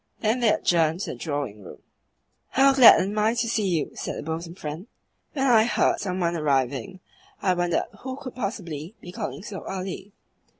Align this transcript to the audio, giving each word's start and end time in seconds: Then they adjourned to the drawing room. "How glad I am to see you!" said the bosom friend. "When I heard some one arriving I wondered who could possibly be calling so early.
Then 0.21 0.39
they 0.39 0.49
adjourned 0.51 1.01
to 1.01 1.11
the 1.11 1.15
drawing 1.15 1.61
room. 1.63 1.83
"How 2.49 2.73
glad 2.73 2.99
I 2.99 3.03
am 3.03 3.35
to 3.35 3.47
see 3.47 3.67
you!" 3.67 3.91
said 3.93 4.17
the 4.17 4.23
bosom 4.23 4.55
friend. 4.55 4.87
"When 5.33 5.45
I 5.45 5.65
heard 5.65 5.99
some 5.99 6.19
one 6.19 6.35
arriving 6.35 7.01
I 7.39 7.53
wondered 7.53 7.85
who 7.99 8.15
could 8.15 8.33
possibly 8.33 8.95
be 8.99 9.11
calling 9.11 9.43
so 9.43 9.61
early. 9.63 10.11